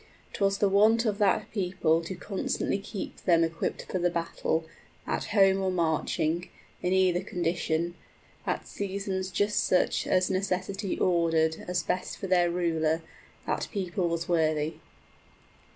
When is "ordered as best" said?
10.97-12.17